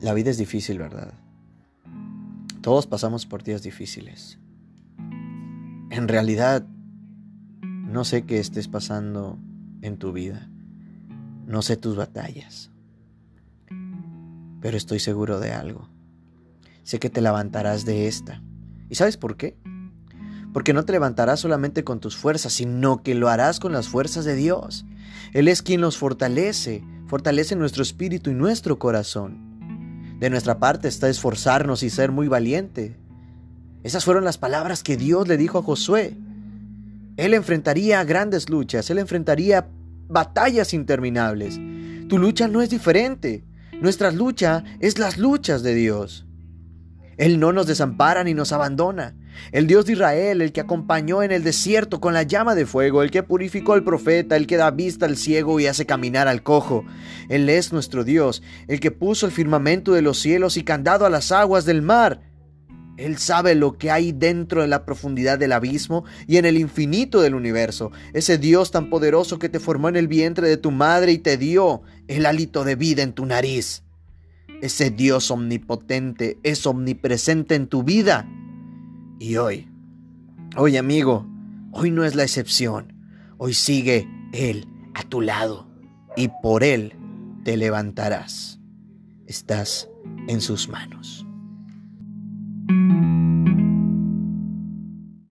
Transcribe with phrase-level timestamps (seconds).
[0.00, 1.14] La vida es difícil, ¿verdad?
[2.60, 4.38] Todos pasamos por días difíciles.
[5.90, 6.66] En realidad,
[7.62, 9.38] no sé qué estés pasando
[9.80, 10.50] en tu vida.
[11.46, 12.70] No sé tus batallas.
[14.60, 15.88] Pero estoy seguro de algo.
[16.82, 18.42] Sé que te levantarás de esta.
[18.90, 19.56] ¿Y sabes por qué?
[20.52, 24.24] Porque no te levantarás solamente con tus fuerzas, sino que lo harás con las fuerzas
[24.24, 24.84] de Dios.
[25.32, 29.45] Él es quien nos fortalece, fortalece nuestro espíritu y nuestro corazón.
[30.18, 32.96] De nuestra parte está esforzarnos y ser muy valiente.
[33.82, 36.16] Esas fueron las palabras que Dios le dijo a Josué.
[37.16, 39.68] Él enfrentaría grandes luchas, él enfrentaría
[40.08, 41.60] batallas interminables.
[42.08, 43.44] Tu lucha no es diferente.
[43.80, 46.26] Nuestra lucha es las luchas de Dios.
[47.16, 49.14] Él no nos desampara ni nos abandona.
[49.52, 53.02] El Dios de Israel, el que acompañó en el desierto con la llama de fuego,
[53.02, 56.42] el que purificó al profeta, el que da vista al ciego y hace caminar al
[56.42, 56.84] cojo.
[57.28, 61.10] Él es nuestro Dios, el que puso el firmamento de los cielos y candado a
[61.10, 62.20] las aguas del mar.
[62.96, 67.20] Él sabe lo que hay dentro de la profundidad del abismo y en el infinito
[67.20, 67.92] del universo.
[68.14, 71.36] Ese Dios tan poderoso que te formó en el vientre de tu madre y te
[71.36, 73.82] dio el hálito de vida en tu nariz.
[74.62, 78.26] Ese Dios omnipotente es omnipresente en tu vida.
[79.18, 79.68] Y hoy,
[80.56, 81.26] hoy amigo,
[81.72, 82.92] hoy no es la excepción.
[83.38, 85.68] Hoy sigue Él a tu lado
[86.16, 86.92] y por Él
[87.44, 88.60] te levantarás.
[89.26, 89.88] Estás
[90.28, 91.26] en sus manos.